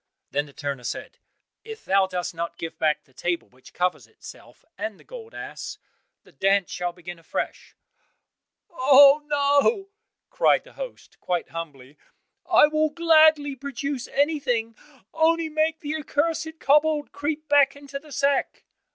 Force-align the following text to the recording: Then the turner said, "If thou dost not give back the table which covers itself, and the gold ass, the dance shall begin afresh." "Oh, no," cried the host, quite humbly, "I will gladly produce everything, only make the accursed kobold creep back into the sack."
Then 0.31 0.47
the 0.47 0.53
turner 0.53 0.83
said, 0.83 1.19
"If 1.63 1.85
thou 1.85 2.07
dost 2.07 2.33
not 2.33 2.57
give 2.57 2.75
back 2.79 3.03
the 3.03 3.13
table 3.13 3.49
which 3.49 3.71
covers 3.71 4.07
itself, 4.07 4.65
and 4.75 4.99
the 4.99 5.03
gold 5.03 5.35
ass, 5.35 5.77
the 6.23 6.31
dance 6.31 6.71
shall 6.71 6.91
begin 6.91 7.19
afresh." 7.19 7.75
"Oh, 8.71 9.21
no," 9.27 9.91
cried 10.31 10.63
the 10.63 10.73
host, 10.73 11.19
quite 11.19 11.49
humbly, 11.49 11.99
"I 12.49 12.65
will 12.65 12.89
gladly 12.89 13.55
produce 13.55 14.07
everything, 14.07 14.75
only 15.13 15.49
make 15.49 15.81
the 15.81 15.95
accursed 15.95 16.59
kobold 16.59 17.11
creep 17.11 17.47
back 17.47 17.75
into 17.75 17.99
the 17.99 18.11
sack." 18.11 18.63